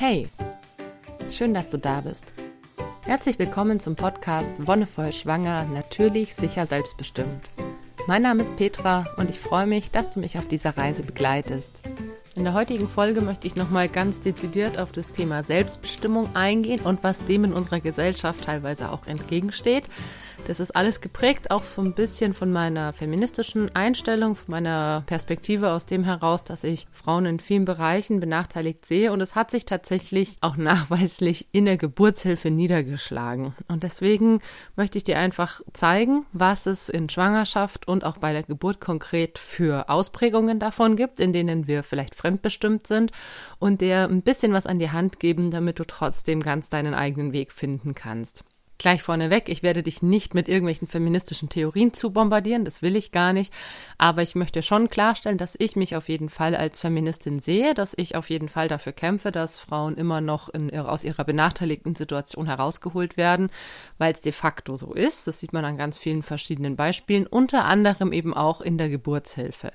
[0.00, 0.28] Hey,
[1.30, 2.32] schön, dass du da bist.
[3.02, 7.50] Herzlich willkommen zum Podcast Wonnevoll Schwanger, natürlich, sicher, selbstbestimmt.
[8.06, 11.82] Mein Name ist Petra und ich freue mich, dass du mich auf dieser Reise begleitest.
[12.34, 17.04] In der heutigen Folge möchte ich nochmal ganz dezidiert auf das Thema Selbstbestimmung eingehen und
[17.04, 19.84] was dem in unserer Gesellschaft teilweise auch entgegensteht.
[20.46, 25.70] Das ist alles geprägt auch so ein bisschen von meiner feministischen Einstellung, von meiner Perspektive
[25.70, 29.12] aus dem heraus, dass ich Frauen in vielen Bereichen benachteiligt sehe.
[29.12, 33.54] Und es hat sich tatsächlich auch nachweislich in der Geburtshilfe niedergeschlagen.
[33.68, 34.40] Und deswegen
[34.74, 39.38] möchte ich dir einfach zeigen, was es in Schwangerschaft und auch bei der Geburt konkret
[39.38, 43.12] für Ausprägungen davon gibt, in denen wir vielleicht fremdbestimmt sind
[43.58, 47.32] und dir ein bisschen was an die Hand geben, damit du trotzdem ganz deinen eigenen
[47.32, 48.44] Weg finden kannst.
[48.80, 53.12] Gleich vorneweg, ich werde dich nicht mit irgendwelchen feministischen Theorien zu bombardieren, das will ich
[53.12, 53.52] gar nicht.
[53.98, 57.92] Aber ich möchte schon klarstellen, dass ich mich auf jeden Fall als Feministin sehe, dass
[57.94, 62.46] ich auf jeden Fall dafür kämpfe, dass Frauen immer noch in, aus ihrer benachteiligten Situation
[62.46, 63.50] herausgeholt werden,
[63.98, 65.26] weil es de facto so ist.
[65.26, 69.72] Das sieht man an ganz vielen verschiedenen Beispielen, unter anderem eben auch in der Geburtshilfe.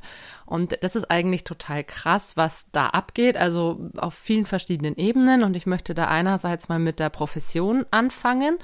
[0.47, 5.43] Und das ist eigentlich total krass, was da abgeht, also auf vielen verschiedenen Ebenen.
[5.43, 8.57] Und ich möchte da einerseits mal mit der Profession anfangen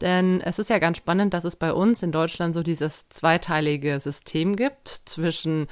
[0.00, 3.98] denn es ist ja ganz spannend, dass es bei uns in Deutschland so dieses zweiteilige
[4.00, 5.68] System gibt zwischen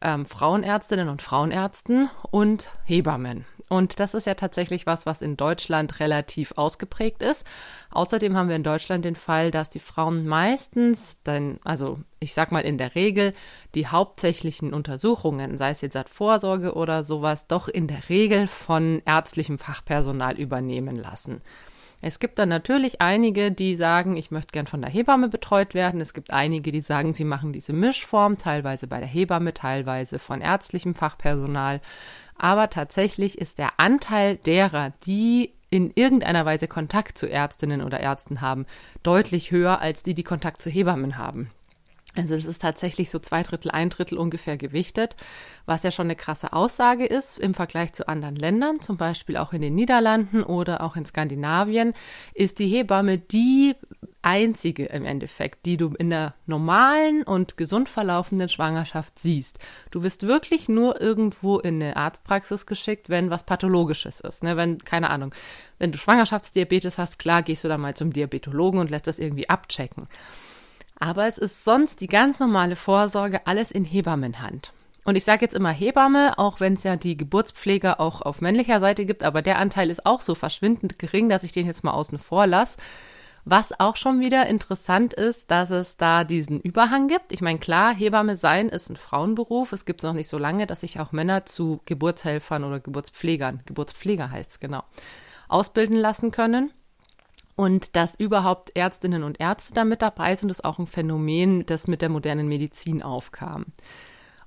[0.00, 3.44] ähm, Frauenärztinnen und Frauenärzten und Hebammen.
[3.68, 7.44] Und das ist ja tatsächlich was, was in Deutschland relativ ausgeprägt ist.
[7.90, 12.50] Außerdem haben wir in Deutschland den Fall, dass die Frauen meistens, dann, also ich sag
[12.50, 13.34] mal in der Regel,
[13.74, 19.02] die hauptsächlichen Untersuchungen, sei es jetzt als Vorsorge oder sowas, doch in der Regel von
[19.04, 21.42] ärztlichem Fachpersonal übernehmen lassen.
[22.00, 26.00] Es gibt dann natürlich einige, die sagen, ich möchte gern von der Hebamme betreut werden.
[26.00, 30.40] Es gibt einige, die sagen, sie machen diese Mischform, teilweise bei der Hebamme, teilweise von
[30.40, 31.80] ärztlichem Fachpersonal.
[32.36, 38.40] Aber tatsächlich ist der Anteil derer, die in irgendeiner Weise Kontakt zu Ärztinnen oder Ärzten
[38.40, 38.66] haben,
[39.02, 41.50] deutlich höher als die, die Kontakt zu Hebammen haben.
[42.18, 45.16] Also es ist tatsächlich so zwei Drittel, ein Drittel ungefähr gewichtet,
[45.66, 49.52] was ja schon eine krasse Aussage ist im Vergleich zu anderen Ländern, zum Beispiel auch
[49.52, 51.94] in den Niederlanden oder auch in Skandinavien,
[52.34, 53.74] ist die Hebamme die
[54.22, 59.58] einzige im Endeffekt, die du in der normalen und gesund verlaufenden Schwangerschaft siehst.
[59.90, 64.42] Du wirst wirklich nur irgendwo in eine Arztpraxis geschickt, wenn was Pathologisches ist.
[64.42, 64.56] Ne?
[64.56, 65.34] Wenn, keine Ahnung,
[65.78, 69.48] wenn du Schwangerschaftsdiabetes hast, klar gehst du dann mal zum Diabetologen und lässt das irgendwie
[69.48, 70.08] abchecken.
[71.00, 74.72] Aber es ist sonst die ganz normale Vorsorge alles in Hebammenhand.
[75.04, 78.78] Und ich sage jetzt immer Hebamme, auch wenn es ja die Geburtspfleger auch auf männlicher
[78.78, 81.92] Seite gibt, aber der Anteil ist auch so verschwindend gering, dass ich den jetzt mal
[81.92, 82.76] außen vor lasse.
[83.46, 87.32] Was auch schon wieder interessant ist, dass es da diesen Überhang gibt.
[87.32, 89.72] Ich meine, klar, Hebamme sein ist ein Frauenberuf.
[89.72, 93.60] Es gibt es noch nicht so lange, dass sich auch Männer zu Geburtshelfern oder Geburtspflegern,
[93.64, 94.82] Geburtspfleger heißt es genau,
[95.48, 96.70] ausbilden lassen können.
[97.58, 101.88] Und dass überhaupt Ärztinnen und Ärzte da mit dabei sind, ist auch ein Phänomen, das
[101.88, 103.66] mit der modernen Medizin aufkam.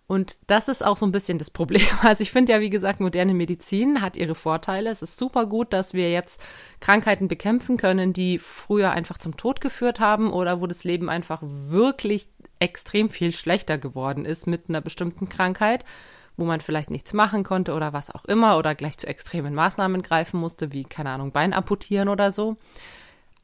[0.08, 1.86] Und das ist auch so ein bisschen das Problem.
[2.04, 4.90] Also ich finde ja, wie gesagt, moderne Medizin hat ihre Vorteile.
[4.90, 6.42] Es ist super gut, dass wir jetzt
[6.80, 11.42] Krankheiten bekämpfen können, die früher einfach zum Tod geführt haben oder wo das Leben einfach
[11.44, 12.30] wirklich
[12.60, 15.84] extrem viel schlechter geworden ist mit einer bestimmten Krankheit,
[16.38, 20.02] wo man vielleicht nichts machen konnte oder was auch immer oder gleich zu extremen Maßnahmen
[20.02, 22.56] greifen musste, wie, keine Ahnung, Bein amputieren oder so.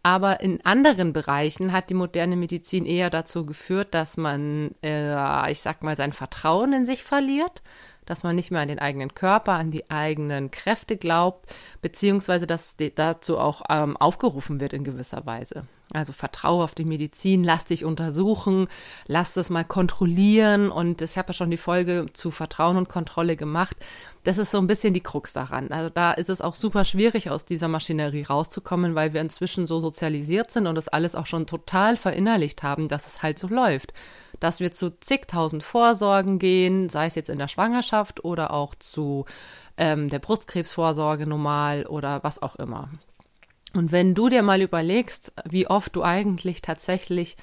[0.08, 5.60] Aber in anderen Bereichen hat die moderne Medizin eher dazu geführt, dass man, äh, ich
[5.60, 7.62] sag mal, sein Vertrauen in sich verliert,
[8.08, 11.46] dass man nicht mehr an den eigenen Körper, an die eigenen Kräfte glaubt,
[11.82, 15.68] beziehungsweise dass dazu auch ähm, aufgerufen wird in gewisser Weise.
[15.94, 18.68] Also vertraue auf die Medizin, lass dich untersuchen,
[19.06, 20.70] lass das mal kontrollieren.
[20.70, 23.78] Und ich habe ja schon die Folge zu Vertrauen und Kontrolle gemacht.
[24.24, 25.72] Das ist so ein bisschen die Krux daran.
[25.72, 29.80] Also da ist es auch super schwierig, aus dieser Maschinerie rauszukommen, weil wir inzwischen so
[29.80, 33.94] sozialisiert sind und das alles auch schon total verinnerlicht haben, dass es halt so läuft.
[34.40, 39.26] Dass wir zu zigtausend Vorsorgen gehen, sei es jetzt in der Schwangerschaft oder auch zu
[39.78, 42.90] ähm, der Brustkrebsvorsorge normal oder was auch immer.
[43.74, 47.38] Und wenn du dir mal überlegst, wie oft du eigentlich tatsächlich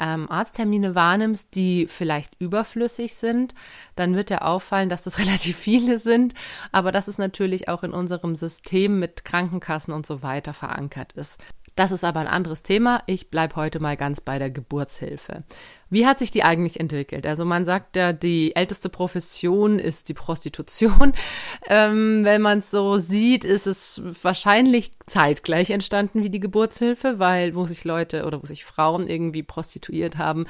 [0.00, 3.54] ähm, Arzttermine wahrnimmst, die vielleicht überflüssig sind,
[3.94, 6.34] dann wird dir auffallen, dass das relativ viele sind,
[6.70, 11.42] aber dass es natürlich auch in unserem System mit Krankenkassen und so weiter verankert ist.
[11.74, 13.02] Das ist aber ein anderes Thema.
[13.06, 15.42] Ich bleibe heute mal ganz bei der Geburtshilfe.
[15.88, 17.26] Wie hat sich die eigentlich entwickelt?
[17.26, 21.12] Also man sagt ja, die älteste Profession ist die Prostitution.
[21.68, 27.54] Ähm, wenn man es so sieht, ist es wahrscheinlich zeitgleich entstanden wie die Geburtshilfe, weil
[27.54, 30.46] wo sich Leute oder wo sich Frauen irgendwie prostituiert haben,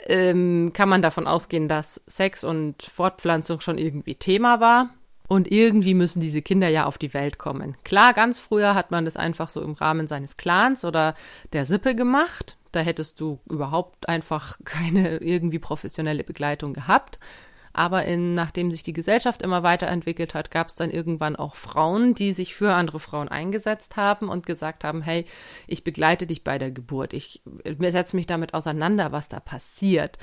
[0.00, 4.90] ähm, kann man davon ausgehen, dass Sex und Fortpflanzung schon irgendwie Thema war
[5.26, 7.76] Und irgendwie müssen diese Kinder ja auf die Welt kommen.
[7.82, 11.14] Klar, ganz früher hat man das einfach so im Rahmen seines Clans oder
[11.52, 12.56] der Sippe gemacht.
[12.72, 17.18] Da hättest du überhaupt einfach keine irgendwie professionelle Begleitung gehabt.
[17.76, 22.14] Aber in, nachdem sich die Gesellschaft immer weiterentwickelt hat, gab es dann irgendwann auch Frauen,
[22.14, 25.26] die sich für andere Frauen eingesetzt haben und gesagt haben, hey,
[25.66, 27.12] ich begleite dich bei der Geburt.
[27.12, 27.42] Ich
[27.80, 30.18] setze mich damit auseinander, was da passiert.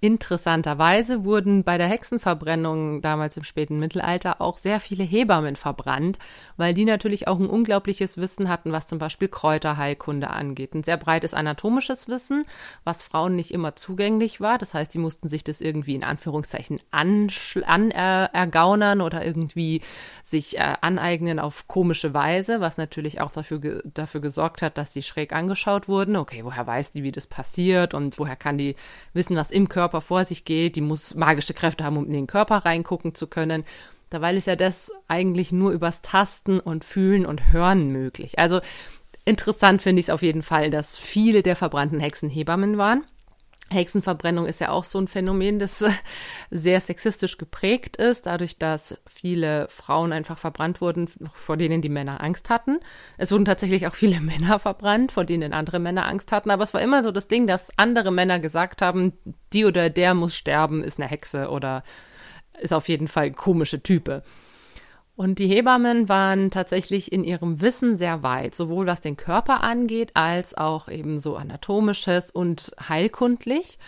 [0.00, 6.18] Interessanterweise wurden bei der Hexenverbrennung damals im späten Mittelalter auch sehr viele Hebammen verbrannt,
[6.58, 10.74] weil die natürlich auch ein unglaubliches Wissen hatten, was zum Beispiel Kräuterheilkunde angeht.
[10.74, 12.44] Ein sehr breites anatomisches Wissen,
[12.84, 14.58] was Frauen nicht immer zugänglich war.
[14.58, 19.80] Das heißt, sie mussten sich das irgendwie in Anführungszeichen anergaunern oder irgendwie
[20.24, 25.02] sich äh, aneignen auf komische Weise, was natürlich auch dafür, dafür gesorgt hat, dass sie
[25.02, 26.16] schräg angeschaut wurden.
[26.16, 28.76] Okay, woher weiß die, wie das passiert und woher kann die
[29.14, 32.12] wissen, was im Körper Körper vor sich geht, die muss magische Kräfte haben, um in
[32.12, 33.64] den Körper reingucken zu können.
[34.10, 38.36] Dabei ist ja das eigentlich nur übers Tasten und Fühlen und Hören möglich.
[38.36, 38.60] Also
[39.24, 43.04] interessant finde ich es auf jeden Fall, dass viele der verbrannten Hexen Hebammen waren.
[43.70, 45.84] Hexenverbrennung ist ja auch so ein Phänomen, das
[46.50, 52.22] sehr sexistisch geprägt ist, dadurch, dass viele Frauen einfach verbrannt wurden, vor denen die Männer
[52.22, 52.78] Angst hatten.
[53.18, 56.50] Es wurden tatsächlich auch viele Männer verbrannt, vor denen andere Männer Angst hatten.
[56.50, 59.14] Aber es war immer so das Ding, dass andere Männer gesagt haben,
[59.52, 61.82] die oder der muss sterben, ist eine Hexe oder
[62.60, 64.22] ist auf jeden Fall komische Type.
[65.16, 70.10] Und die Hebammen waren tatsächlich in ihrem Wissen sehr weit, sowohl was den Körper angeht,
[70.12, 73.78] als auch eben so anatomisches und heilkundlich.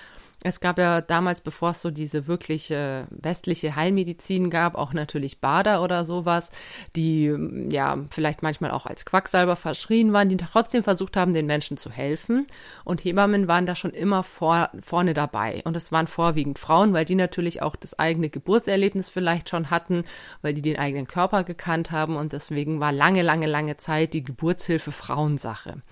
[0.45, 5.83] Es gab ja damals, bevor es so diese wirkliche westliche Heilmedizin gab, auch natürlich Bader
[5.83, 6.53] oder sowas,
[6.95, 7.35] die
[7.71, 11.91] ja vielleicht manchmal auch als Quacksalber verschrien waren, die trotzdem versucht haben, den Menschen zu
[11.91, 12.47] helfen.
[12.85, 15.61] Und Hebammen waren da schon immer vor, vorne dabei.
[15.65, 20.05] Und es waren vorwiegend Frauen, weil die natürlich auch das eigene Geburtserlebnis vielleicht schon hatten,
[20.43, 22.17] weil die den eigenen Körper gekannt haben.
[22.17, 25.83] Und deswegen war lange, lange, lange Zeit die Geburtshilfe Frauensache.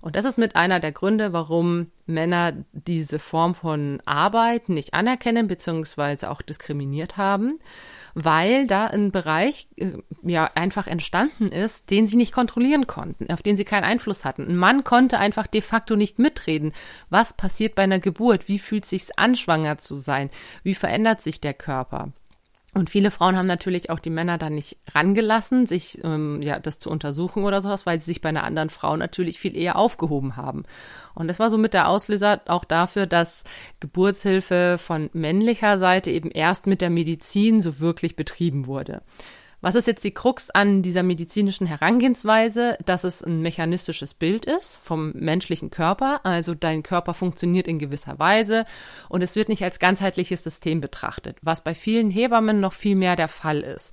[0.00, 5.46] Und das ist mit einer der Gründe, warum Männer diese Form von Arbeit nicht anerkennen
[5.46, 6.26] bzw.
[6.26, 7.58] auch diskriminiert haben,
[8.14, 13.42] weil da ein Bereich äh, ja einfach entstanden ist, den sie nicht kontrollieren konnten, auf
[13.42, 14.46] den sie keinen Einfluss hatten.
[14.48, 16.72] Ein Mann konnte einfach de facto nicht mitreden.
[17.10, 18.48] Was passiert bei einer Geburt?
[18.48, 20.30] Wie fühlt sich's an, schwanger zu sein?
[20.62, 22.12] Wie verändert sich der Körper?
[22.76, 26.78] Und viele Frauen haben natürlich auch die Männer dann nicht rangelassen, sich ähm, ja das
[26.78, 30.36] zu untersuchen oder sowas, weil sie sich bei einer anderen Frau natürlich viel eher aufgehoben
[30.36, 30.64] haben.
[31.14, 33.44] Und das war so mit der Auslöser auch dafür, dass
[33.80, 39.00] Geburtshilfe von männlicher Seite eben erst mit der Medizin so wirklich betrieben wurde.
[39.66, 42.78] Was ist jetzt die Krux an dieser medizinischen Herangehensweise?
[42.84, 46.20] Dass es ein mechanistisches Bild ist vom menschlichen Körper.
[46.22, 48.64] Also dein Körper funktioniert in gewisser Weise
[49.08, 53.16] und es wird nicht als ganzheitliches System betrachtet, was bei vielen Hebammen noch viel mehr
[53.16, 53.92] der Fall ist.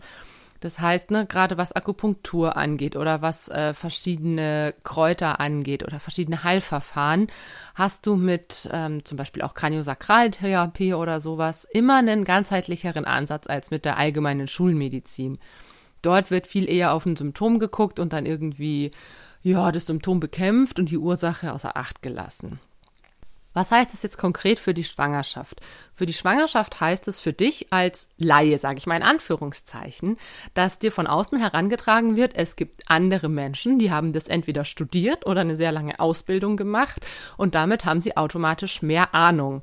[0.63, 6.45] Das heißt, ne, gerade was Akupunktur angeht oder was äh, verschiedene Kräuter angeht oder verschiedene
[6.45, 7.27] Heilverfahren,
[7.75, 13.71] hast du mit ähm, zum Beispiel auch Kraniosakraltherapie oder sowas immer einen ganzheitlicheren Ansatz als
[13.71, 15.37] mit der allgemeinen Schulmedizin.
[16.01, 18.91] Dort wird viel eher auf ein Symptom geguckt und dann irgendwie,
[19.41, 22.61] ja, das Symptom bekämpft und die Ursache außer Acht gelassen.
[23.53, 25.61] Was heißt das jetzt konkret für die Schwangerschaft?
[25.95, 30.17] Für die Schwangerschaft heißt es für dich als Laie, sage ich mal in Anführungszeichen,
[30.53, 35.25] dass dir von außen herangetragen wird, es gibt andere Menschen, die haben das entweder studiert
[35.25, 37.05] oder eine sehr lange Ausbildung gemacht
[37.37, 39.61] und damit haben sie automatisch mehr Ahnung.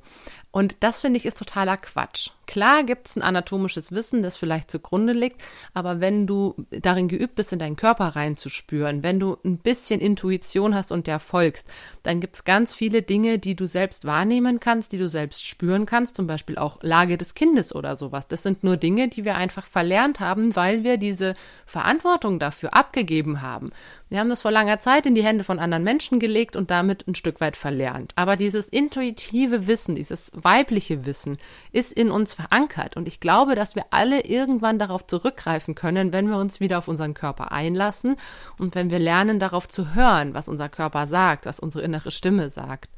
[0.52, 2.30] Und das finde ich ist totaler Quatsch.
[2.50, 5.40] Klar gibt es ein anatomisches Wissen, das vielleicht zugrunde liegt,
[5.73, 10.75] aber wenn du darin geübt bist, in deinen Körper reinzuspüren, wenn du ein bisschen Intuition
[10.75, 11.69] hast und der folgst,
[12.02, 15.87] dann gibt es ganz viele Dinge, die du selbst wahrnehmen kannst, die du selbst spüren
[15.87, 18.26] kannst, zum Beispiel auch Lage des Kindes oder sowas.
[18.26, 23.42] Das sind nur Dinge, die wir einfach verlernt haben, weil wir diese Verantwortung dafür abgegeben
[23.42, 23.71] haben.
[24.09, 27.07] Wir haben das vor langer Zeit in die Hände von anderen Menschen gelegt und damit
[27.07, 28.12] ein Stück weit verlernt.
[28.16, 31.38] Aber dieses intuitive Wissen, dieses weibliche Wissen
[31.71, 32.97] ist in uns verankert.
[32.97, 36.88] Und ich glaube, dass wir alle irgendwann darauf zurückgreifen können, wenn wir uns wieder auf
[36.88, 38.16] unseren Körper einlassen
[38.59, 42.50] und wenn wir lernen, darauf zu hören, was unser Körper sagt, was unsere innere Stimme
[42.50, 42.90] sagt.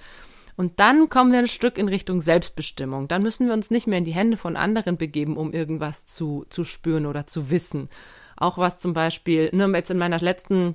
[0.56, 3.08] Und dann kommen wir ein Stück in Richtung Selbstbestimmung.
[3.08, 6.44] Dann müssen wir uns nicht mehr in die Hände von anderen begeben, um irgendwas zu,
[6.50, 7.88] zu spüren oder zu wissen.
[8.36, 10.74] Auch was zum Beispiel, nur jetzt in meiner letzten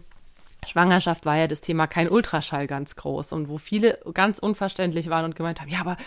[0.68, 3.34] Schwangerschaft war ja das Thema kein Ultraschall ganz groß.
[3.34, 5.98] Und wo viele ganz unverständlich waren und gemeint haben, ja, aber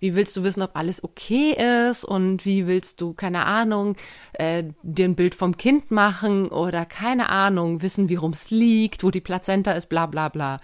[0.00, 1.52] wie willst du wissen, ob alles okay
[1.88, 2.04] ist?
[2.04, 3.96] Und wie willst du, keine Ahnung,
[4.32, 6.48] äh, dir ein Bild vom Kind machen?
[6.48, 10.60] Oder keine Ahnung, wissen, wie es liegt, wo die Plazenta ist, bla bla bla.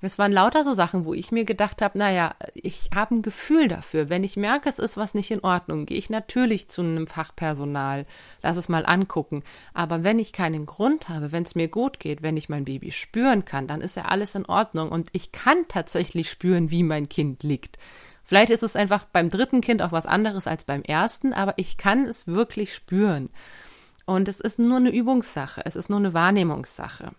[0.00, 3.66] Es waren lauter so Sachen, wo ich mir gedacht habe, naja, ich habe ein Gefühl
[3.66, 4.08] dafür.
[4.08, 8.06] Wenn ich merke, es ist was nicht in Ordnung, gehe ich natürlich zu einem Fachpersonal,
[8.40, 9.42] lass es mal angucken.
[9.74, 12.92] Aber wenn ich keinen Grund habe, wenn es mir gut geht, wenn ich mein Baby
[12.92, 14.90] spüren kann, dann ist ja alles in Ordnung.
[14.90, 17.76] Und ich kann tatsächlich spüren, wie mein Kind liegt.
[18.22, 21.76] Vielleicht ist es einfach beim dritten Kind auch was anderes als beim ersten, aber ich
[21.76, 23.30] kann es wirklich spüren.
[24.06, 27.10] Und es ist nur eine Übungssache, es ist nur eine Wahrnehmungssache.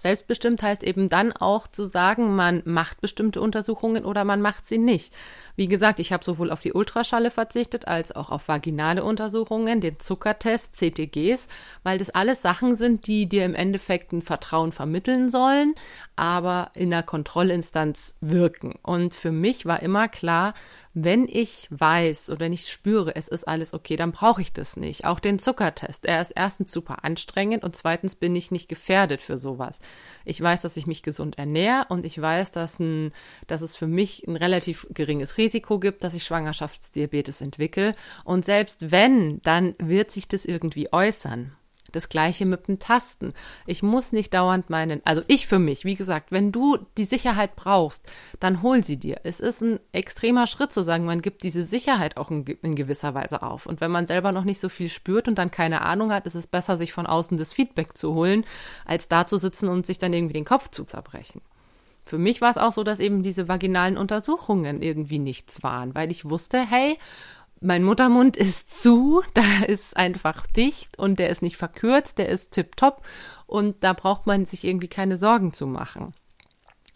[0.00, 4.78] Selbstbestimmt heißt eben dann auch zu sagen, man macht bestimmte Untersuchungen oder man macht sie
[4.78, 5.12] nicht.
[5.56, 10.00] Wie gesagt, ich habe sowohl auf die Ultraschalle verzichtet als auch auf vaginale Untersuchungen, den
[10.00, 11.48] Zuckertest, CTGs,
[11.82, 15.74] weil das alles Sachen sind, die dir im Endeffekt ein Vertrauen vermitteln sollen,
[16.20, 18.74] aber in der Kontrollinstanz wirken.
[18.82, 20.52] Und für mich war immer klar,
[20.92, 25.06] wenn ich weiß oder nicht spüre, es ist alles okay, dann brauche ich das nicht.
[25.06, 26.04] Auch den Zuckertest.
[26.04, 29.78] Er ist erstens super anstrengend und zweitens bin ich nicht gefährdet für sowas.
[30.26, 33.12] Ich weiß, dass ich mich gesund ernähre und ich weiß, dass, ein,
[33.46, 37.94] dass es für mich ein relativ geringes Risiko gibt, dass ich Schwangerschaftsdiabetes entwickle.
[38.24, 41.56] Und selbst wenn, dann wird sich das irgendwie äußern.
[41.92, 43.32] Das gleiche mit dem Tasten.
[43.66, 47.56] Ich muss nicht dauernd meinen, also ich für mich, wie gesagt, wenn du die Sicherheit
[47.56, 48.06] brauchst,
[48.38, 49.20] dann hol sie dir.
[49.24, 53.14] Es ist ein extremer Schritt zu sagen, man gibt diese Sicherheit auch in, in gewisser
[53.14, 53.66] Weise auf.
[53.66, 56.34] Und wenn man selber noch nicht so viel spürt und dann keine Ahnung hat, ist
[56.34, 58.44] es besser, sich von außen das Feedback zu holen,
[58.84, 61.40] als da zu sitzen und sich dann irgendwie den Kopf zu zerbrechen.
[62.10, 66.10] Für mich war es auch so, dass eben diese vaginalen Untersuchungen irgendwie nichts waren, weil
[66.10, 66.98] ich wusste, hey,
[67.60, 72.52] mein Muttermund ist zu, da ist einfach dicht und der ist nicht verkürzt, der ist
[72.52, 73.02] tipptopp
[73.46, 76.14] und da braucht man sich irgendwie keine Sorgen zu machen.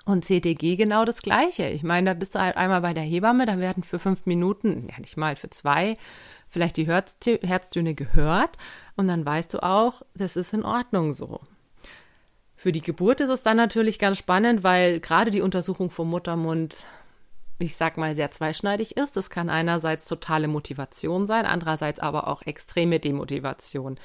[0.07, 1.69] Und CTG genau das Gleiche.
[1.69, 4.89] Ich meine, da bist du halt einmal bei der Hebamme, da werden für fünf Minuten,
[4.91, 5.97] ja nicht mal für zwei,
[6.47, 8.59] vielleicht die Herztöne gehört
[8.97, 11.41] und dann weißt du auch, das ist in Ordnung so.
[12.55, 16.85] Für die Geburt ist es dann natürlich ganz spannend, weil gerade die Untersuchung vom Muttermund
[17.59, 19.17] ich sag mal, sehr zweischneidig ist.
[19.17, 23.99] Das kann einerseits totale Motivation sein, andererseits aber auch extreme Demotivation.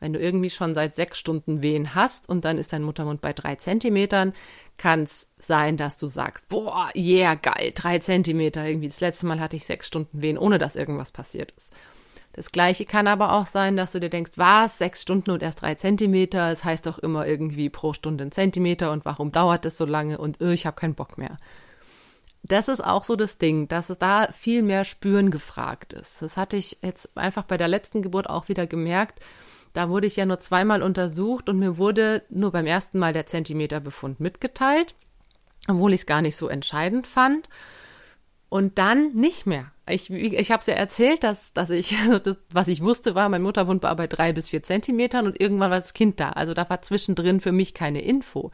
[0.00, 3.32] Wenn du irgendwie schon seit sechs Stunden Wehen hast und dann ist dein Muttermund bei
[3.32, 4.34] drei Zentimetern,
[4.76, 8.66] kann es sein, dass du sagst, boah, yeah, geil, drei Zentimeter.
[8.66, 11.72] Irgendwie das letzte Mal hatte ich sechs Stunden Wehen, ohne dass irgendwas passiert ist.
[12.34, 15.62] Das gleiche kann aber auch sein, dass du dir denkst, was, sechs Stunden und erst
[15.62, 19.64] drei Zentimeter, es das heißt doch immer irgendwie pro Stunde ein Zentimeter und warum dauert
[19.64, 21.38] das so lange und oh, ich habe keinen Bock mehr
[22.48, 26.22] das ist auch so das Ding, dass es da viel mehr Spüren gefragt ist.
[26.22, 29.20] Das hatte ich jetzt einfach bei der letzten Geburt auch wieder gemerkt.
[29.72, 33.26] Da wurde ich ja nur zweimal untersucht und mir wurde nur beim ersten Mal der
[33.26, 34.94] Zentimeterbefund mitgeteilt,
[35.68, 37.48] obwohl ich es gar nicht so entscheidend fand.
[38.48, 39.72] Und dann nicht mehr.
[39.88, 43.42] Ich, ich habe es ja erzählt, dass, dass ich, das, was ich wusste, war, mein
[43.42, 46.30] Mutterwund war bei drei bis vier Zentimetern und irgendwann war das Kind da.
[46.30, 48.52] Also da war zwischendrin für mich keine Info.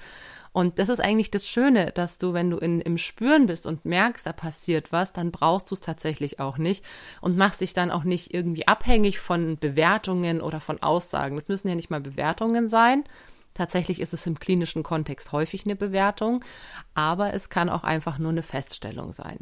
[0.53, 3.87] Und das ist eigentlich das Schöne, dass du, wenn du in, im Spüren bist und
[3.87, 6.85] merkst, da passiert was, dann brauchst du es tatsächlich auch nicht
[7.23, 11.37] und machst dich dann auch nicht irgendwie abhängig von Bewertungen oder von Aussagen.
[11.37, 13.05] Das müssen ja nicht mal Bewertungen sein.
[13.55, 16.45] Tatsächlich ist es im klinischen Kontext häufig eine Bewertung,
[16.95, 19.39] aber es kann auch einfach nur eine Feststellung sein.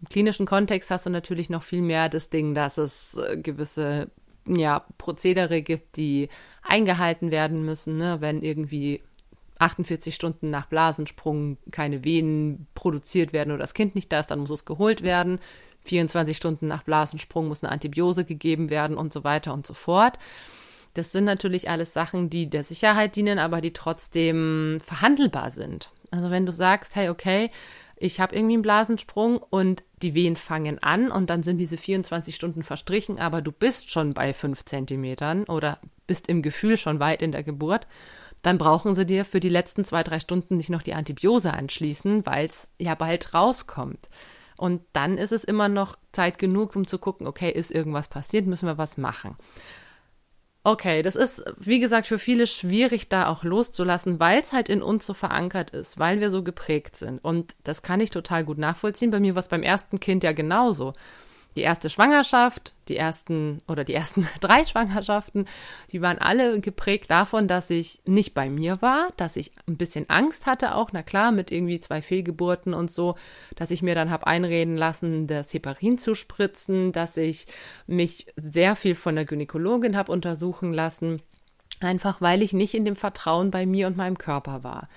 [0.00, 4.10] Im klinischen Kontext hast du natürlich noch viel mehr das Ding, dass es äh, gewisse
[4.46, 6.28] ja, Prozedere gibt, die
[6.62, 8.20] eingehalten werden müssen, ne?
[8.20, 9.02] wenn irgendwie
[9.58, 14.40] 48 Stunden nach Blasensprung keine Venen produziert werden oder das Kind nicht da ist, dann
[14.40, 15.38] muss es geholt werden.
[15.84, 20.18] 24 Stunden nach Blasensprung muss eine Antibiose gegeben werden und so weiter und so fort.
[20.94, 25.90] Das sind natürlich alles Sachen, die der Sicherheit dienen, aber die trotzdem verhandelbar sind.
[26.10, 27.50] Also wenn du sagst, hey, okay,
[27.98, 32.34] ich habe irgendwie einen Blasensprung und die Wehen fangen an und dann sind diese 24
[32.34, 37.22] Stunden verstrichen, aber du bist schon bei 5 Zentimetern oder bist im Gefühl schon weit
[37.22, 37.86] in der Geburt
[38.46, 42.24] dann brauchen sie dir für die letzten zwei, drei Stunden nicht noch die Antibiose anschließen,
[42.26, 44.08] weil es ja bald rauskommt.
[44.56, 48.46] Und dann ist es immer noch Zeit genug, um zu gucken, okay, ist irgendwas passiert,
[48.46, 49.34] müssen wir was machen.
[50.62, 54.80] Okay, das ist, wie gesagt, für viele schwierig, da auch loszulassen, weil es halt in
[54.80, 57.18] uns so verankert ist, weil wir so geprägt sind.
[57.18, 59.10] Und das kann ich total gut nachvollziehen.
[59.10, 60.92] Bei mir war es beim ersten Kind ja genauso
[61.56, 65.46] die erste Schwangerschaft, die ersten oder die ersten drei Schwangerschaften,
[65.90, 70.08] die waren alle geprägt davon, dass ich nicht bei mir war, dass ich ein bisschen
[70.10, 73.16] Angst hatte auch, na klar, mit irgendwie zwei Fehlgeburten und so,
[73.56, 77.46] dass ich mir dann habe einreden lassen, das Heparin zu spritzen, dass ich
[77.86, 81.22] mich sehr viel von der Gynäkologin habe untersuchen lassen,
[81.80, 84.88] einfach weil ich nicht in dem Vertrauen bei mir und meinem Körper war.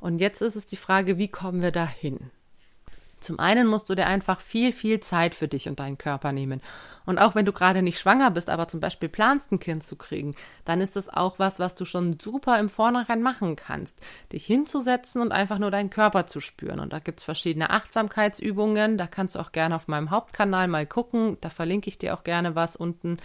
[0.00, 2.30] Und jetzt ist es die Frage, wie kommen wir da hin?
[3.20, 6.60] Zum einen musst du dir einfach viel, viel Zeit für dich und deinen Körper nehmen.
[7.08, 9.96] Und auch wenn du gerade nicht schwanger bist, aber zum Beispiel planst, ein Kind zu
[9.96, 10.34] kriegen,
[10.66, 13.98] dann ist das auch was, was du schon super im Vornherein machen kannst.
[14.30, 16.80] Dich hinzusetzen und einfach nur deinen Körper zu spüren.
[16.80, 18.98] Und da gibt es verschiedene Achtsamkeitsübungen.
[18.98, 21.38] Da kannst du auch gerne auf meinem Hauptkanal mal gucken.
[21.40, 23.16] Da verlinke ich dir auch gerne was unten,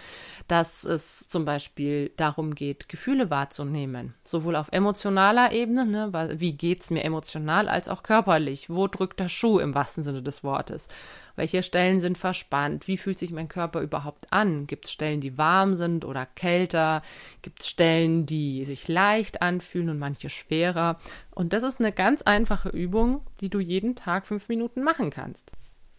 [0.48, 4.14] dass es zum Beispiel darum geht, Gefühle wahrzunehmen.
[4.24, 8.70] Sowohl auf emotionaler Ebene, ne, wie es mir emotional, als auch körperlich.
[8.70, 10.88] Wo drückt der Schuh im wahrsten Sinne des Wortes.
[11.36, 12.88] Welche Stellen sind verspannt?
[12.88, 14.66] Wie fühlt sich mein Körper überhaupt an?
[14.66, 17.02] Gibt es Stellen, die warm sind oder kälter?
[17.42, 21.00] Gibt es Stellen, die sich leicht anfühlen und manche schwerer?
[21.32, 25.52] Und das ist eine ganz einfache Übung, die du jeden Tag fünf Minuten machen kannst.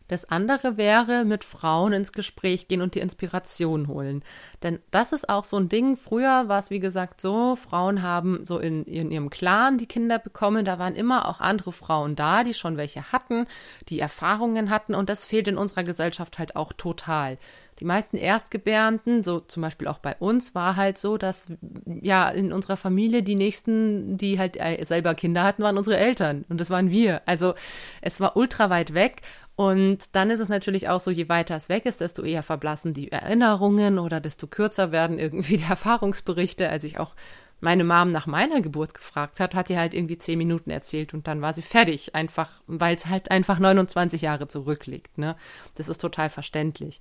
[0.09, 4.23] Das andere wäre mit Frauen ins Gespräch gehen und die Inspiration holen.
[4.63, 5.97] Denn das ist auch so ein Ding.
[5.97, 10.19] Früher war es, wie gesagt, so, Frauen haben so in, in ihrem Clan die Kinder
[10.19, 10.67] bekommen.
[10.67, 13.47] Da waren immer auch andere Frauen da, die schon welche hatten,
[13.89, 14.95] die Erfahrungen hatten.
[14.95, 17.39] Und das fehlt in unserer Gesellschaft halt auch total.
[17.81, 21.49] Die meisten Erstgebärenden, so zum Beispiel auch bei uns, war halt so, dass
[21.85, 26.45] ja in unserer Familie die nächsten, die halt äh, selber Kinder hatten, waren unsere Eltern
[26.49, 27.23] und das waren wir.
[27.27, 27.55] Also
[28.01, 29.23] es war ultra weit weg
[29.57, 32.93] und dann ist es natürlich auch so, je weiter es weg ist, desto eher verblassen
[32.93, 36.69] die Erinnerungen oder desto kürzer werden irgendwie die Erfahrungsberichte.
[36.69, 37.15] Als ich auch
[37.61, 41.29] meine Mom nach meiner Geburt gefragt hat, hat die halt irgendwie zehn Minuten erzählt und
[41.29, 42.15] dann war sie fertig.
[42.17, 45.19] Einfach, weil es halt einfach 29 Jahre zurückliegt.
[45.19, 45.37] Ne?
[45.77, 47.01] Das ist total verständlich.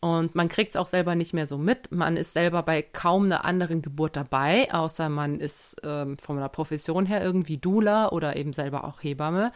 [0.00, 1.92] Und man kriegt es auch selber nicht mehr so mit.
[1.92, 6.48] Man ist selber bei kaum einer anderen Geburt dabei, außer man ist ähm, von der
[6.48, 9.52] Profession her irgendwie Dula oder eben selber auch Hebamme.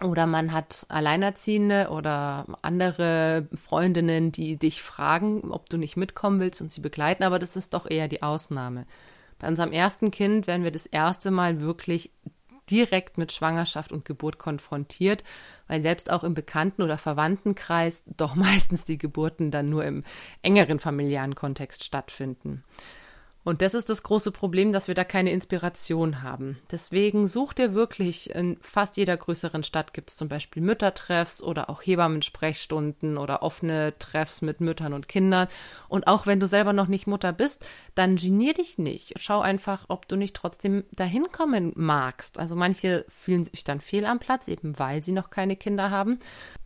[0.00, 6.60] Oder man hat Alleinerziehende oder andere Freundinnen, die dich fragen, ob du nicht mitkommen willst
[6.60, 8.86] und sie begleiten, aber das ist doch eher die Ausnahme.
[9.40, 12.12] Bei unserem ersten Kind werden wir das erste Mal wirklich
[12.70, 15.24] direkt mit Schwangerschaft und Geburt konfrontiert,
[15.66, 20.04] weil selbst auch im Bekannten- oder Verwandtenkreis doch meistens die Geburten dann nur im
[20.42, 22.62] engeren familiären Kontext stattfinden.
[23.44, 26.58] Und das ist das große Problem, dass wir da keine Inspiration haben.
[26.70, 31.70] Deswegen such dir wirklich, in fast jeder größeren Stadt gibt es zum Beispiel Müttertreffs oder
[31.70, 35.48] auch Hebammensprechstunden oder offene Treffs mit Müttern und Kindern.
[35.88, 37.64] Und auch wenn du selber noch nicht Mutter bist,
[37.94, 39.14] dann genier dich nicht.
[39.16, 42.38] Schau einfach, ob du nicht trotzdem dahin kommen magst.
[42.38, 46.18] Also manche fühlen sich dann fehl am Platz, eben weil sie noch keine Kinder haben.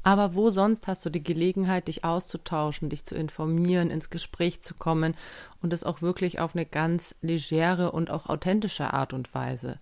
[0.02, 4.74] Aber wo sonst hast du die Gelegenheit, dich auszutauschen, dich zu informieren, ins Gespräch zu
[4.74, 5.14] kommen
[5.60, 9.78] und es auch wirklich auf eine ganz legere und auch authentische Art und Weise.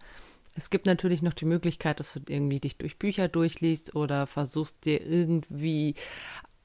[0.54, 4.84] Es gibt natürlich noch die Möglichkeit, dass du irgendwie dich durch Bücher durchliest oder versuchst
[4.84, 5.94] dir irgendwie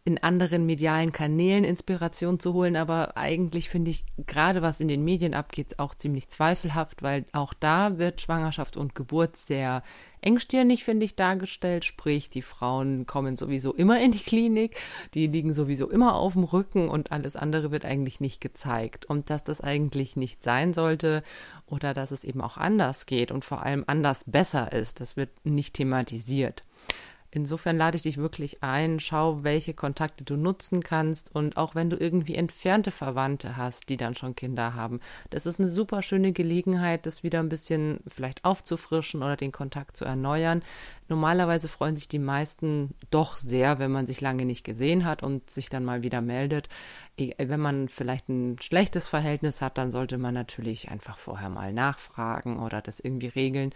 [0.07, 5.03] in anderen medialen Kanälen Inspiration zu holen, aber eigentlich finde ich gerade was in den
[5.03, 9.81] Medien abgeht auch ziemlich zweifelhaft, weil auch da wird Schwangerschaft und Geburt sehr
[10.25, 11.85] engstirnig, finde ich, dargestellt.
[11.85, 14.75] Sprich, die Frauen kommen sowieso immer in die Klinik,
[15.13, 19.05] die liegen sowieso immer auf dem Rücken und alles andere wird eigentlich nicht gezeigt.
[19.05, 21.23] Und dass das eigentlich nicht sein sollte
[21.67, 25.29] oder dass es eben auch anders geht und vor allem anders besser ist, das wird
[25.43, 26.63] nicht thematisiert.
[27.35, 31.89] Insofern lade ich dich wirklich ein, schau, welche Kontakte du nutzen kannst und auch wenn
[31.89, 35.01] du irgendwie entfernte Verwandte hast, die dann schon Kinder haben.
[35.31, 39.97] Das ist eine super schöne Gelegenheit, das wieder ein bisschen vielleicht aufzufrischen oder den Kontakt
[39.97, 40.63] zu erneuern.
[41.09, 45.49] Normalerweise freuen sich die meisten doch sehr, wenn man sich lange nicht gesehen hat und
[45.49, 46.69] sich dann mal wieder meldet.
[47.17, 52.59] Wenn man vielleicht ein schlechtes Verhältnis hat, dann sollte man natürlich einfach vorher mal nachfragen
[52.59, 53.73] oder das irgendwie regeln.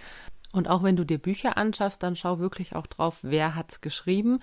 [0.51, 4.39] Und auch wenn du dir Bücher anschaffst, dann schau wirklich auch drauf, wer hat's geschrieben.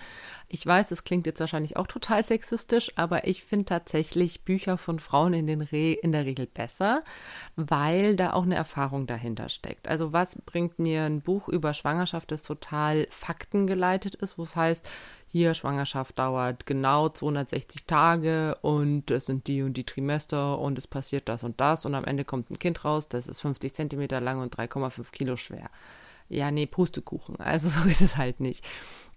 [0.47, 4.99] Ich weiß, es klingt jetzt wahrscheinlich auch total sexistisch, aber ich finde tatsächlich Bücher von
[4.99, 7.01] Frauen in, den Re in der Regel besser,
[7.57, 9.89] weil da auch eine Erfahrung dahinter steckt.
[9.89, 14.89] Also was bringt mir ein Buch über Schwangerschaft, das total faktengeleitet ist, wo es heißt,
[15.37, 20.87] hier Schwangerschaft dauert genau 260 Tage und es sind die und die Trimester und es
[20.87, 24.19] passiert das und das und am Ende kommt ein Kind raus, das ist 50 Zentimeter
[24.19, 25.69] lang und 3,5 Kilo schwer.
[26.29, 27.39] Ja, nee, Pustekuchen.
[27.39, 28.65] Also so ist es halt nicht.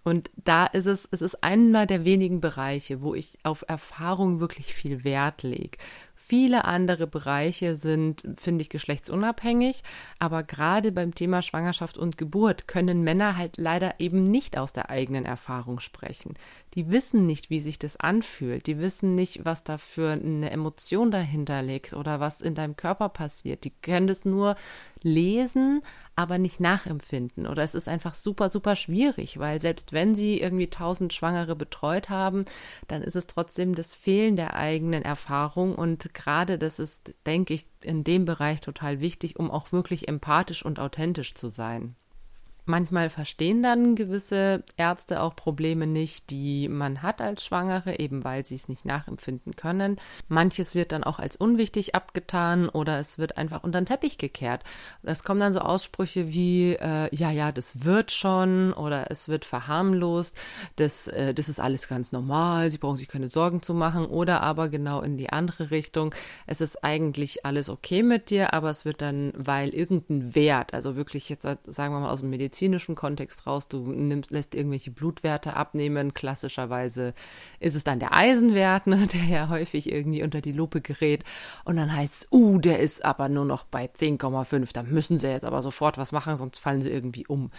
[0.03, 4.73] Und da ist es, es ist einer der wenigen Bereiche, wo ich auf Erfahrung wirklich
[4.73, 5.79] viel Wert lege.
[6.23, 9.83] Viele andere Bereiche sind, finde ich, geschlechtsunabhängig,
[10.19, 14.91] aber gerade beim Thema Schwangerschaft und Geburt können Männer halt leider eben nicht aus der
[14.91, 16.35] eigenen Erfahrung sprechen.
[16.75, 18.67] Die wissen nicht, wie sich das anfühlt.
[18.67, 23.09] Die wissen nicht, was da für eine Emotion dahinter liegt oder was in deinem Körper
[23.09, 23.65] passiert.
[23.65, 24.55] Die können das nur
[25.03, 25.83] lesen,
[26.15, 27.47] aber nicht nachempfinden.
[27.47, 32.09] Oder es ist einfach super, super schwierig, weil selbst wenn sie irgendwie tausend Schwangere betreut
[32.09, 32.45] haben,
[32.87, 35.75] dann ist es trotzdem das Fehlen der eigenen Erfahrung.
[35.75, 40.65] Und gerade das ist, denke ich, in dem Bereich total wichtig, um auch wirklich empathisch
[40.65, 41.97] und authentisch zu sein.
[42.65, 48.45] Manchmal verstehen dann gewisse Ärzte auch Probleme nicht, die man hat als Schwangere, eben weil
[48.45, 49.97] sie es nicht nachempfinden können.
[50.29, 54.65] Manches wird dann auch als unwichtig abgetan oder es wird einfach unter den Teppich gekehrt.
[55.03, 59.45] Es kommen dann so Aussprüche wie, äh, ja, ja, das wird schon oder es wird
[59.45, 60.37] verharmlost,
[60.77, 64.43] das, äh, das ist alles ganz normal, Sie brauchen sich keine Sorgen zu machen oder
[64.43, 66.15] aber genau in die andere Richtung,
[66.47, 70.97] es ist eigentlich alles okay mit dir, aber es wird dann, weil irgendein Wert, also
[70.97, 73.69] wirklich jetzt sagen wir mal aus dem Medizin, medizinischen Kontext raus.
[73.69, 76.15] Du nimmst, lässt irgendwelche Blutwerte abnehmen.
[76.15, 77.15] Klassischerweise
[77.61, 81.25] ist es dann der Eisenwert, ne, der ja häufig irgendwie unter die Lupe gerät.
[81.65, 84.73] Und dann heißt es, uh, der ist aber nur noch bei 10,5.
[84.73, 87.51] Da müssen sie jetzt aber sofort was machen, sonst fallen sie irgendwie um.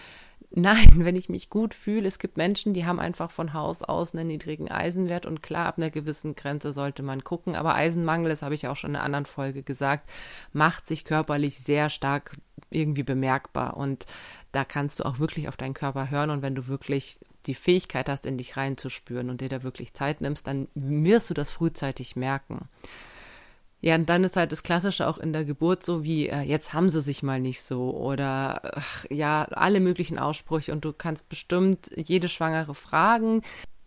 [0.54, 4.14] Nein, wenn ich mich gut fühle, es gibt Menschen, die haben einfach von Haus aus
[4.14, 8.42] einen niedrigen Eisenwert und klar, ab einer gewissen Grenze sollte man gucken, aber Eisenmangel, das
[8.42, 10.10] habe ich auch schon in einer anderen Folge gesagt,
[10.54, 12.38] macht sich körperlich sehr stark
[12.70, 13.78] irgendwie bemerkbar.
[13.78, 14.06] Und
[14.52, 16.30] da kannst du auch wirklich auf deinen Körper hören.
[16.30, 20.22] Und wenn du wirklich die Fähigkeit hast, in dich reinzuspüren und dir da wirklich Zeit
[20.22, 22.68] nimmst, dann wirst du das frühzeitig merken.
[23.82, 26.72] Ja, und dann ist halt das Klassische auch in der Geburt so wie, äh, jetzt
[26.74, 31.30] haben sie sich mal nicht so oder ach, ja, alle möglichen Aussprüche und du kannst
[31.30, 33.42] bestimmt jede Schwangere fragen.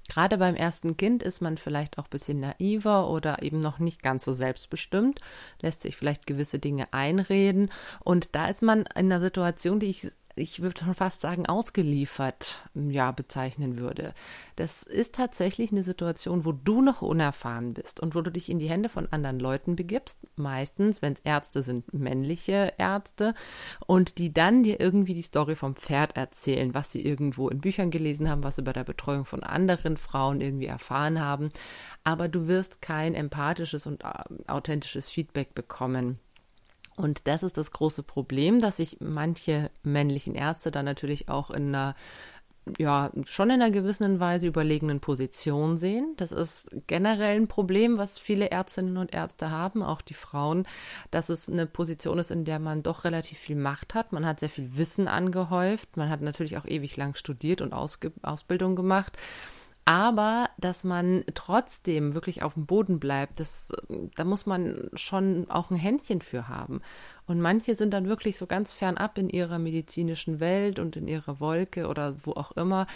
[0.09, 4.03] Gerade beim ersten Kind ist man vielleicht auch ein bisschen naiver oder eben noch nicht
[4.03, 5.21] ganz so selbstbestimmt,
[5.63, 10.09] lässt sich vielleicht gewisse Dinge einreden und da ist man in einer Situation, die ich
[10.37, 14.15] ich würde schon fast sagen, ausgeliefert ja, bezeichnen würde.
[14.57, 18.59] Das ist tatsächlich eine Situation, wo du noch unerfahren bist und wo du dich in
[18.59, 20.21] die Hände von anderen Leuten begibst.
[20.37, 23.35] Meistens, wenn es Ärzte sind, männliche Ärzte
[23.87, 27.91] und die dann dir irgendwie die Story vom Pferd erzählen, was sie irgendwo in Büchern
[27.91, 31.51] gelesen haben, was sie bei der Betreuung von anderen Frauen irgendwie erfahren haben.
[32.03, 34.09] Aber du wirst kein empathisches und äh,
[34.49, 36.19] authentisches Feedback bekommen
[36.97, 41.69] und das ist das große Problem, dass sich manche männlichen Ärzte dann natürlich auch in
[41.75, 41.95] einer
[42.79, 46.15] ja, schon in einer gewissen Weise überlegenen Position sehen.
[46.17, 50.67] Das ist generell ein Problem, was viele Ärztinnen und Ärzte haben, auch die Frauen,
[51.11, 54.13] dass es eine Position ist, in der man doch relativ viel Macht hat.
[54.13, 55.97] Man hat sehr viel Wissen angehäuft.
[55.97, 59.19] Man hat natürlich auch ewig lang studiert und Ausge Ausbildung gemacht
[59.87, 63.71] aber dass man trotzdem wirklich auf dem Boden bleibt, das,
[64.17, 66.81] da muss man schon auch ein Händchen für haben.
[67.27, 71.39] Und manche sind dann wirklich so ganz fernab in ihrer medizinischen Welt und in ihrer
[71.39, 72.87] Wolke oder wo auch immer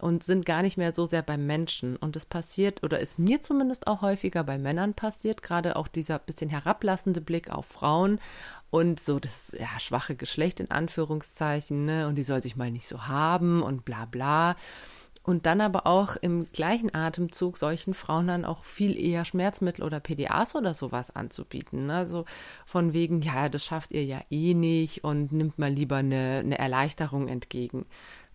[0.00, 1.96] und sind gar nicht mehr so sehr beim Menschen.
[1.96, 6.18] Und es passiert, oder ist mir zumindest auch häufiger bei Männern passiert, gerade auch dieser
[6.20, 8.20] bisschen herablassende Blick auf Frauen
[8.70, 12.06] und so das ja, schwache Geschlecht in Anführungszeichen, ne?
[12.06, 14.56] Und die soll sich mal nicht so haben und bla bla
[15.26, 19.98] und dann aber auch im gleichen Atemzug solchen Frauen dann auch viel eher Schmerzmittel oder
[19.98, 21.86] PDAs oder sowas anzubieten.
[21.86, 21.96] Ne?
[21.96, 22.24] Also
[22.64, 26.58] von wegen, ja, das schafft ihr ja eh nicht und nimmt mal lieber eine, eine
[26.58, 27.86] Erleichterung entgegen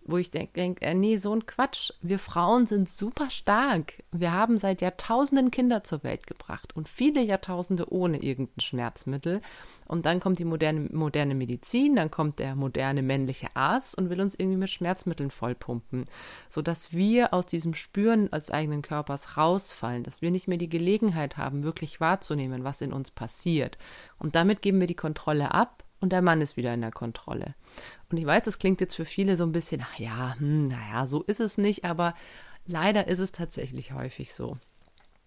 [0.04, 1.92] wo ich denke, denk, äh, nee, so ein Quatsch.
[2.00, 4.02] Wir Frauen sind super stark.
[4.10, 9.40] Wir haben seit Jahrtausenden Kinder zur Welt gebracht und viele Jahrtausende ohne irgendein Schmerzmittel.
[9.86, 14.20] Und dann kommt die moderne, moderne Medizin, dann kommt der moderne männliche Arzt und will
[14.20, 16.06] uns irgendwie mit Schmerzmitteln vollpumpen,
[16.48, 21.36] sodass wir aus diesem Spüren des eigenen Körpers rausfallen, dass wir nicht mehr die Gelegenheit
[21.36, 23.78] haben, wirklich wahrzunehmen, was in uns passiert.
[24.18, 27.54] Und damit geben wir die Kontrolle ab und der Mann ist wieder in der Kontrolle.
[28.12, 31.06] Und ich weiß, das klingt jetzt für viele so ein bisschen, ach ja, hm, naja,
[31.06, 32.14] so ist es nicht, aber
[32.66, 34.58] leider ist es tatsächlich häufig so.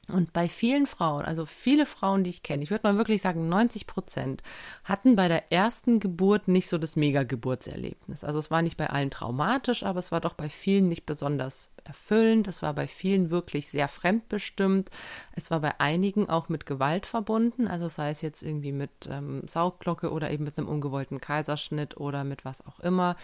[0.08, 3.50] Und bei vielen Frauen, also viele Frauen, die ich kenne, ich würde mal wirklich sagen,
[3.50, 4.44] 90 Prozent
[4.84, 8.24] hatten bei der ersten Geburt nicht so das Mega-Geburtserlebnis.
[8.24, 11.72] Also es war nicht bei allen traumatisch, aber es war doch bei vielen nicht besonders
[11.84, 12.48] erfüllend.
[12.48, 14.92] Es war bei vielen wirklich sehr fremdbestimmt.
[15.32, 19.42] Es war bei einigen auch mit Gewalt verbunden, also sei es jetzt irgendwie mit ähm,
[19.48, 23.16] Saugglocke oder eben mit einem ungewollten Kaiserschnitt oder mit was auch immer.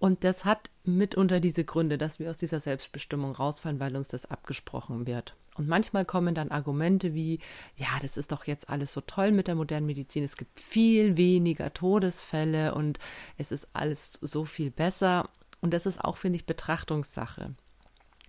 [0.00, 4.26] Und das hat mitunter diese Gründe, dass wir aus dieser Selbstbestimmung rausfallen, weil uns das
[4.26, 5.34] abgesprochen wird.
[5.54, 7.38] Und manchmal kommen dann Argumente wie,
[7.76, 11.16] ja, das ist doch jetzt alles so toll mit der modernen Medizin, es gibt viel
[11.16, 12.98] weniger Todesfälle und
[13.38, 15.28] es ist alles so viel besser.
[15.60, 17.54] Und das ist auch, finde ich, Betrachtungssache.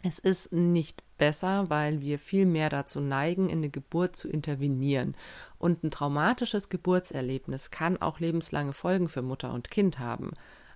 [0.04, 5.16] Es ist nicht besser, weil wir viel mehr dazu neigen, in eine Geburt zu intervenieren.
[5.58, 10.34] Und ein traumatisches Geburtserlebnis kann auch lebenslange Folgen für Mutter und Kind haben.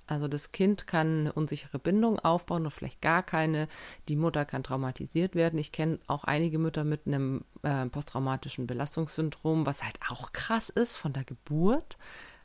[0.09, 3.67] Also das Kind kann eine unsichere Bindung aufbauen oder vielleicht gar keine.
[4.07, 5.59] Die Mutter kann traumatisiert werden.
[5.59, 10.95] Ich kenne auch einige Mütter mit einem äh, posttraumatischen Belastungssyndrom, was halt auch krass ist
[10.95, 11.99] von der Geburt.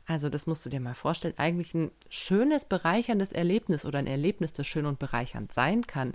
[0.05, 1.33] Also das musst du dir mal vorstellen.
[1.37, 6.13] Eigentlich ein schönes, bereicherndes Erlebnis oder ein Erlebnis, das schön und bereichernd sein kann,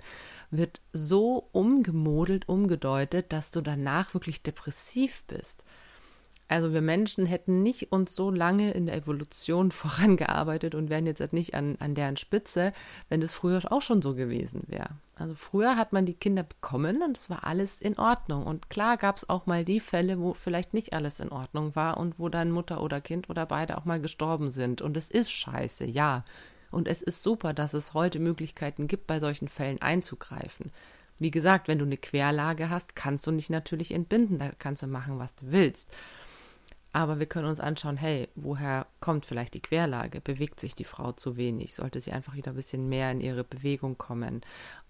[0.51, 5.65] wird so umgemodelt, umgedeutet, dass du danach wirklich depressiv bist.
[6.51, 11.21] Also wir Menschen hätten nicht uns so lange in der Evolution vorangearbeitet und wären jetzt
[11.21, 12.73] halt nicht an, an deren Spitze,
[13.07, 14.89] wenn es früher auch schon so gewesen wäre.
[15.15, 18.45] Also früher hat man die Kinder bekommen und es war alles in Ordnung.
[18.45, 21.95] Und klar gab es auch mal die Fälle, wo vielleicht nicht alles in Ordnung war
[21.95, 24.81] und wo dann Mutter oder Kind oder beide auch mal gestorben sind.
[24.81, 26.25] Und es ist scheiße, ja.
[26.69, 30.73] Und es ist super, dass es heute Möglichkeiten gibt, bei solchen Fällen einzugreifen.
[31.17, 34.87] Wie gesagt, wenn du eine Querlage hast, kannst du nicht natürlich entbinden, da kannst du
[34.87, 35.87] machen, was du willst.
[36.93, 40.19] Aber wir können uns anschauen, hey, woher kommt vielleicht die Querlage?
[40.19, 41.73] Bewegt sich die Frau zu wenig?
[41.73, 44.41] Sollte sie einfach wieder ein bisschen mehr in ihre Bewegung kommen?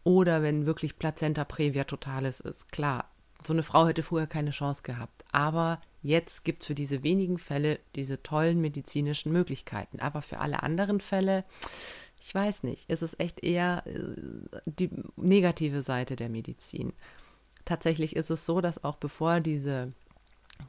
[0.03, 3.05] Oder wenn wirklich Plazenta previa totales ist, klar,
[3.45, 5.23] so eine Frau hätte früher keine Chance gehabt.
[5.31, 9.99] Aber jetzt gibt es für diese wenigen Fälle diese tollen medizinischen Möglichkeiten.
[9.99, 11.43] Aber für alle anderen Fälle,
[12.19, 16.93] ich weiß nicht, ist es echt eher äh, die negative Seite der Medizin.
[17.65, 19.93] Tatsächlich ist es so, dass auch bevor diese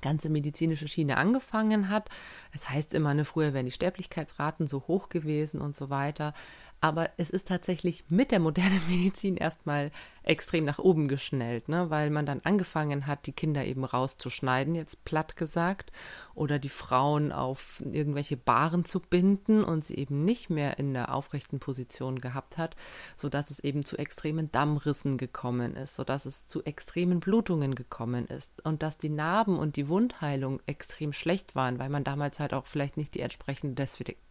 [0.00, 2.08] ganze medizinische Schiene angefangen hat.
[2.52, 6.32] Es das heißt immer, ne, früher wären die Sterblichkeitsraten so hoch gewesen und so weiter.
[6.82, 9.92] Aber es ist tatsächlich mit der modernen Medizin erstmal
[10.24, 11.90] extrem nach oben geschnellt, ne?
[11.90, 15.92] weil man dann angefangen hat, die Kinder eben rauszuschneiden, jetzt platt gesagt,
[16.34, 21.14] oder die Frauen auf irgendwelche Baren zu binden und sie eben nicht mehr in der
[21.14, 22.74] aufrechten Position gehabt hat,
[23.16, 28.60] sodass es eben zu extremen Dammrissen gekommen ist, sodass es zu extremen Blutungen gekommen ist
[28.64, 32.66] und dass die Narben und die Wundheilung extrem schlecht waren, weil man damals halt auch
[32.66, 33.76] vielleicht nicht die entsprechenden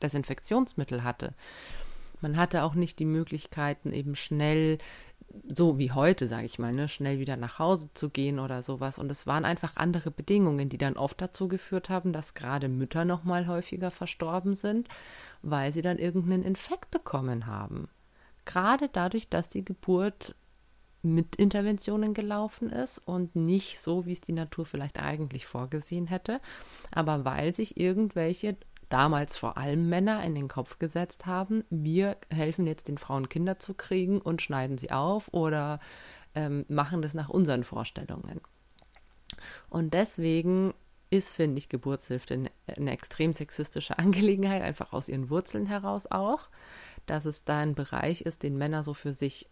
[0.02, 1.34] Desinfektionsmittel hatte.
[2.22, 4.78] Man hatte auch nicht die Möglichkeiten, eben schnell,
[5.54, 9.00] so wie heute, sage ich mal, ne, schnell wieder nach Hause zu gehen oder sowas.
[9.00, 13.06] Und es waren einfach andere Bedingungen, die dann oft dazu geführt haben, dass gerade Mütter
[13.06, 14.88] noch mal häufiger verstorben sind,
[15.42, 17.88] weil sie dann irgendeinen Infekt bekommen haben.
[18.46, 20.36] Gerade dadurch, dass die Geburt
[21.04, 26.40] mit Interventionen gelaufen ist und nicht so, wie es die Natur vielleicht eigentlich vorgesehen hätte,
[26.92, 28.56] aber weil sich irgendwelche
[28.92, 33.60] damals vor allem Männer in den Kopf gesetzt haben, wir helfen jetzt den Frauen Kinder
[33.60, 35.80] zu kriegen und schneiden sie auf oder
[36.36, 38.42] ähm, machen das nach unseren Vorstellungen.
[39.70, 40.74] Und deswegen
[41.10, 46.50] ist, finde ich, Geburtshilfe eine, extrem sexistische Angelegenheit, einfach aus ihren Wurzeln heraus auch,
[47.06, 49.50] dass es da ein Bereich ist, den Männer so für sich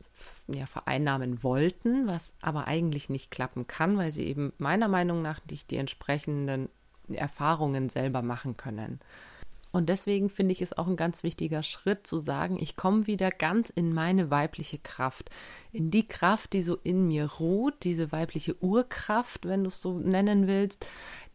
[0.47, 5.41] ja, vereinnahmen wollten, was aber eigentlich nicht klappen kann, weil sie eben meiner Meinung nach
[5.49, 6.69] nicht die entsprechenden
[7.15, 8.99] Erfahrungen selber machen können.
[9.71, 13.29] Und deswegen finde ich es auch ein ganz wichtiger Schritt zu sagen, ich komme wieder
[13.29, 15.29] ganz in meine weibliche Kraft,
[15.71, 19.99] in die Kraft, die so in mir ruht, diese weibliche Urkraft, wenn du es so
[19.99, 20.87] nennen willst,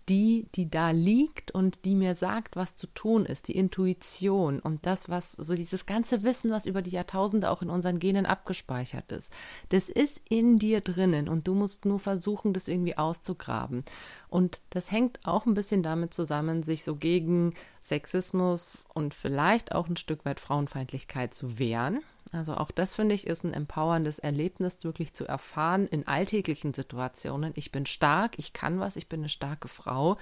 [0.09, 4.87] die, die da liegt und die mir sagt, was zu tun ist, die Intuition und
[4.87, 9.11] das, was, so dieses ganze Wissen, was über die Jahrtausende auch in unseren Genen abgespeichert
[9.13, 9.33] ist,
[9.71, 13.85] das ist in dir drinnen und du musst nur versuchen, das irgendwie auszugraben.
[14.29, 19.89] Und das hängt auch ein bisschen damit zusammen, sich so gegen Sexismus und vielleicht auch
[19.89, 22.03] ein Stück weit Frauenfeindlichkeit zu wehren.
[22.33, 27.53] Also auch das finde ich ist ein empowerndes Erlebnis, wirklich zu erfahren in alltäglichen Situationen.
[27.55, 30.17] Ich bin stark, ich kann was, ich bin eine starke Frau.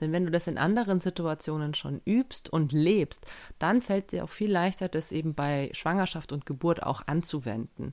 [0.00, 3.24] Denn wenn du das in anderen Situationen schon übst und lebst,
[3.60, 7.92] dann fällt dir auch viel leichter, das eben bei Schwangerschaft und Geburt auch anzuwenden.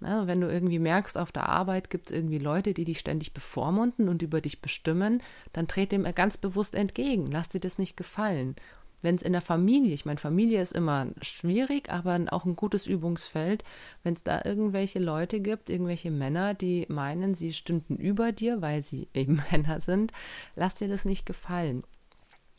[0.00, 3.34] Also wenn du irgendwie merkst, auf der Arbeit gibt es irgendwie Leute, die dich ständig
[3.34, 5.20] bevormunden und über dich bestimmen,
[5.52, 7.26] dann tret dem ganz bewusst entgegen.
[7.32, 8.54] Lass dir das nicht gefallen
[9.02, 12.86] wenn es in der Familie, ich meine, Familie ist immer schwierig, aber auch ein gutes
[12.86, 13.64] Übungsfeld,
[14.02, 18.82] wenn es da irgendwelche Leute gibt, irgendwelche Männer, die meinen, sie stünden über dir, weil
[18.82, 20.12] sie eben Männer sind,
[20.56, 21.84] lass dir das nicht gefallen.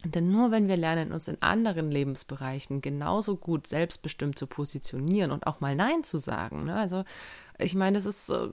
[0.05, 5.45] Denn nur wenn wir lernen, uns in anderen Lebensbereichen genauso gut selbstbestimmt zu positionieren und
[5.45, 6.75] auch mal Nein zu sagen, ne?
[6.75, 7.03] also
[7.59, 8.47] ich meine, das ist äh,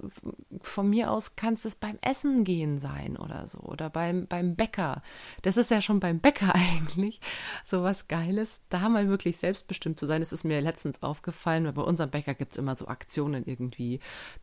[0.61, 5.03] von mir aus kann es beim Essen gehen sein oder so oder beim, beim Bäcker.
[5.43, 7.21] Das ist ja schon beim Bäcker eigentlich
[7.65, 10.21] so was Geiles, da mal wirklich selbstbestimmt zu sein.
[10.21, 14.01] Das ist mir letztens aufgefallen, weil bei unserem Bäcker gibt es immer so Aktionen irgendwie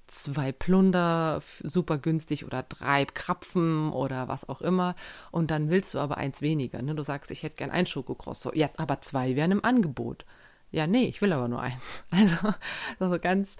[0.07, 4.95] zwei Plunder super günstig oder drei Krapfen oder was auch immer
[5.31, 6.81] und dann willst du aber eins weniger.
[6.81, 6.95] Ne?
[6.95, 8.51] Du sagst, ich hätte gern ein Schokokrosso.
[8.53, 10.25] Ja, aber zwei wären im Angebot.
[10.73, 12.03] Ja, nee, ich will aber nur eins.
[12.11, 12.53] Also,
[12.99, 13.57] also ganz,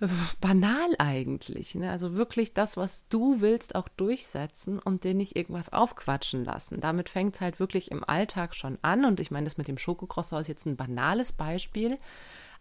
[0.40, 1.74] banal eigentlich.
[1.74, 1.90] Ne?
[1.90, 6.80] Also wirklich das, was du willst, auch durchsetzen und dir nicht irgendwas aufquatschen lassen.
[6.80, 9.04] Damit fängt es halt wirklich im Alltag schon an.
[9.04, 11.98] Und ich meine, das mit dem Schokocroissant ist jetzt ein banales Beispiel.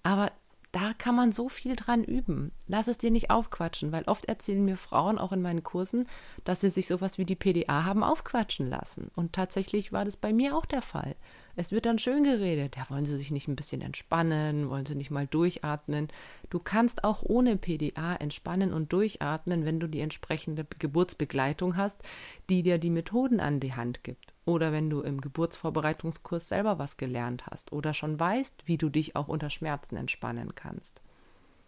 [0.04, 0.32] Aber
[0.72, 2.52] da kann man so viel dran üben.
[2.68, 6.08] Lass es dir nicht aufquatschen, weil oft erzählen mir Frauen auch in meinen Kursen,
[6.44, 9.10] dass sie sich sowas wie die PDA haben aufquatschen lassen.
[9.16, 11.16] Und tatsächlich war das bei mir auch der Fall.
[11.56, 12.78] Es wird dann schön geredet.
[12.78, 14.70] Ja, wollen sie sich nicht ein bisschen entspannen?
[14.70, 16.08] Wollen sie nicht mal durchatmen?
[16.50, 22.02] Du kannst auch ohne PDA entspannen und durchatmen, wenn du die entsprechende Geburtsbegleitung hast,
[22.50, 24.29] die dir die Methoden an die Hand gibt.
[24.46, 29.16] Oder wenn du im Geburtsvorbereitungskurs selber was gelernt hast oder schon weißt, wie du dich
[29.16, 31.02] auch unter Schmerzen entspannen kannst.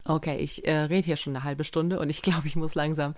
[0.03, 3.13] Okay, ich äh, rede hier schon eine halbe Stunde und ich glaube, ich muss langsam,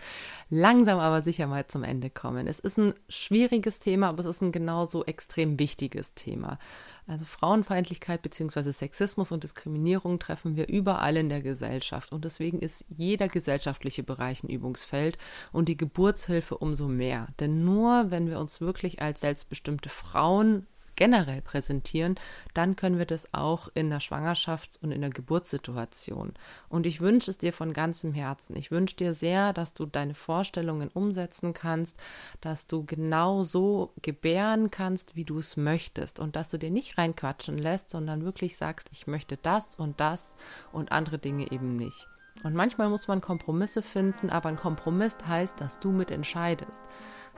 [0.49, 2.47] langsam aber sicher mal zum Ende kommen.
[2.47, 6.59] Es ist ein schwieriges Thema, aber es ist ein genauso extrem wichtiges Thema.
[7.05, 8.71] Also Frauenfeindlichkeit bzw.
[8.71, 14.43] Sexismus und Diskriminierung treffen wir überall in der Gesellschaft und deswegen ist jeder gesellschaftliche Bereich
[14.43, 15.17] ein Übungsfeld
[15.51, 17.27] und die Geburtshilfe umso mehr.
[17.39, 22.15] Denn nur wenn wir uns wirklich als selbstbestimmte Frauen generell präsentieren,
[22.53, 26.33] dann können wir das auch in der Schwangerschafts- und in der Geburtssituation.
[26.69, 28.55] Und ich wünsche es dir von ganzem Herzen.
[28.55, 31.97] Ich wünsche dir sehr, dass du deine Vorstellungen umsetzen kannst,
[32.41, 36.97] dass du genau so gebären kannst, wie du es möchtest und dass du dir nicht
[36.97, 40.35] reinquatschen lässt, sondern wirklich sagst, ich möchte das und das
[40.71, 42.07] und andere Dinge eben nicht.
[42.41, 46.81] Und manchmal muss man Kompromisse finden, aber ein Kompromiss heißt, dass du mitentscheidest.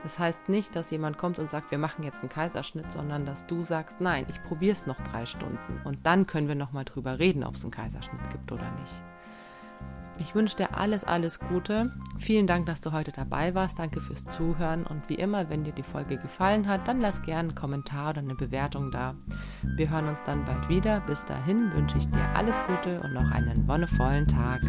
[0.02, 3.46] Das heißt nicht, dass jemand kommt und sagt, wir machen jetzt einen Kaiserschnitt, sondern dass
[3.46, 7.18] du sagst, nein, ich probiere es noch drei Stunden und dann können wir nochmal drüber
[7.18, 9.02] reden, ob es einen Kaiserschnitt gibt oder nicht.
[10.18, 11.92] Ich wünsche dir alles, alles Gute.
[12.18, 13.78] Vielen Dank, dass du heute dabei warst.
[13.78, 14.86] Danke fürs Zuhören.
[14.86, 18.20] Und wie immer, wenn dir die Folge gefallen hat, dann lass gerne einen Kommentar oder
[18.20, 19.14] eine Bewertung da.
[19.62, 21.00] Wir hören uns dann bald wieder.
[21.00, 24.62] Bis dahin wünsche ich dir alles Gute und noch einen wonnevollen Tag.